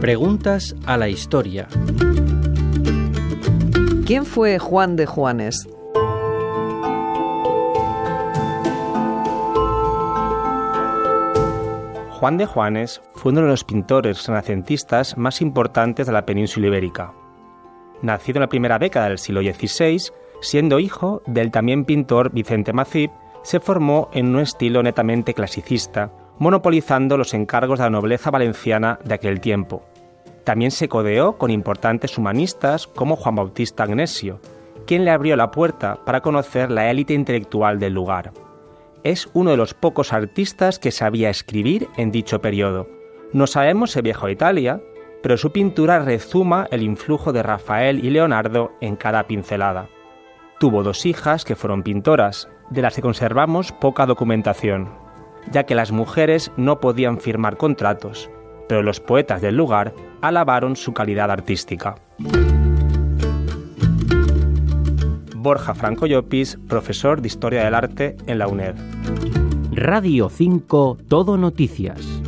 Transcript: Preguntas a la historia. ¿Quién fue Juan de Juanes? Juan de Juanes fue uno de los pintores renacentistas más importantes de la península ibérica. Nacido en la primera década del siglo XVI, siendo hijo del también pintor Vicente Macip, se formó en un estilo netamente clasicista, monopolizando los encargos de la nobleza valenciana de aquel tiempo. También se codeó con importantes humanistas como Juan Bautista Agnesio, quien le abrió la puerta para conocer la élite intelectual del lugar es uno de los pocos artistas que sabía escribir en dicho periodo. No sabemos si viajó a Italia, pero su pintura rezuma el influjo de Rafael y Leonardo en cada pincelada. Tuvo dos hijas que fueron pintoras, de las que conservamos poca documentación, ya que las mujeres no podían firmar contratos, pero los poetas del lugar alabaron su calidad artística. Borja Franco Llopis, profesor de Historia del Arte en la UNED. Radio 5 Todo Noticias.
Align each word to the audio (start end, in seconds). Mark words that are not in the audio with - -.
Preguntas 0.00 0.74
a 0.86 0.96
la 0.96 1.08
historia. 1.08 1.68
¿Quién 4.06 4.24
fue 4.24 4.58
Juan 4.58 4.96
de 4.96 5.06
Juanes? 5.06 5.68
Juan 12.20 12.36
de 12.38 12.44
Juanes 12.44 13.00
fue 13.14 13.32
uno 13.32 13.42
de 13.42 13.48
los 13.48 13.64
pintores 13.64 14.26
renacentistas 14.26 15.16
más 15.16 15.40
importantes 15.40 16.06
de 16.06 16.12
la 16.12 16.26
península 16.26 16.66
ibérica. 16.66 17.12
Nacido 18.02 18.38
en 18.38 18.40
la 18.40 18.48
primera 18.48 18.78
década 18.78 19.08
del 19.08 19.18
siglo 19.18 19.42
XVI, 19.42 20.10
siendo 20.40 20.78
hijo 20.78 21.22
del 21.26 21.50
también 21.50 21.84
pintor 21.84 22.30
Vicente 22.32 22.72
Macip, 22.72 23.10
se 23.42 23.60
formó 23.60 24.08
en 24.12 24.34
un 24.34 24.40
estilo 24.40 24.82
netamente 24.82 25.34
clasicista, 25.34 26.12
monopolizando 26.38 27.16
los 27.16 27.34
encargos 27.34 27.78
de 27.78 27.84
la 27.84 27.90
nobleza 27.90 28.30
valenciana 28.30 28.98
de 29.04 29.14
aquel 29.14 29.40
tiempo. 29.40 29.82
También 30.44 30.70
se 30.70 30.88
codeó 30.88 31.38
con 31.38 31.50
importantes 31.50 32.16
humanistas 32.18 32.86
como 32.86 33.16
Juan 33.16 33.36
Bautista 33.36 33.84
Agnesio, 33.84 34.40
quien 34.86 35.04
le 35.04 35.10
abrió 35.10 35.36
la 35.36 35.50
puerta 35.50 35.98
para 36.04 36.20
conocer 36.20 36.70
la 36.70 36.90
élite 36.90 37.14
intelectual 37.14 37.78
del 37.78 37.94
lugar 37.94 38.32
es 39.02 39.28
uno 39.32 39.50
de 39.50 39.56
los 39.56 39.74
pocos 39.74 40.12
artistas 40.12 40.78
que 40.78 40.90
sabía 40.90 41.30
escribir 41.30 41.88
en 41.96 42.10
dicho 42.10 42.40
periodo. 42.40 42.88
No 43.32 43.46
sabemos 43.46 43.92
si 43.92 44.00
viajó 44.00 44.26
a 44.26 44.32
Italia, 44.32 44.80
pero 45.22 45.36
su 45.36 45.52
pintura 45.52 46.00
rezuma 46.00 46.66
el 46.70 46.82
influjo 46.82 47.32
de 47.32 47.42
Rafael 47.42 48.04
y 48.04 48.10
Leonardo 48.10 48.72
en 48.80 48.96
cada 48.96 49.26
pincelada. 49.26 49.88
Tuvo 50.60 50.82
dos 50.82 51.06
hijas 51.06 51.46
que 51.46 51.56
fueron 51.56 51.82
pintoras, 51.82 52.46
de 52.68 52.82
las 52.82 52.94
que 52.94 53.00
conservamos 53.00 53.72
poca 53.72 54.04
documentación, 54.04 54.90
ya 55.50 55.64
que 55.64 55.74
las 55.74 55.90
mujeres 55.90 56.52
no 56.58 56.80
podían 56.80 57.18
firmar 57.18 57.56
contratos, 57.56 58.28
pero 58.68 58.82
los 58.82 59.00
poetas 59.00 59.40
del 59.40 59.56
lugar 59.56 59.94
alabaron 60.20 60.76
su 60.76 60.92
calidad 60.92 61.30
artística. 61.30 61.94
Borja 65.34 65.72
Franco 65.74 66.04
Llopis, 66.06 66.58
profesor 66.68 67.22
de 67.22 67.28
Historia 67.28 67.64
del 67.64 67.74
Arte 67.74 68.18
en 68.26 68.38
la 68.38 68.46
UNED. 68.46 68.74
Radio 69.72 70.28
5 70.28 70.98
Todo 71.08 71.38
Noticias. 71.38 72.19